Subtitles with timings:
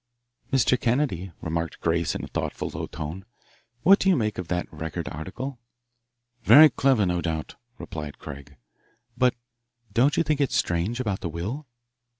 [0.51, 0.79] "Mr.
[0.79, 3.23] Kennedy," remarked Grace in a thoughtful, low tone,
[3.83, 5.59] "what do you make of that Record article?"
[6.41, 8.57] "Very clever, no doubt," replied Craig.
[9.15, 9.35] "But
[9.93, 11.67] don't you think it strange about the will?"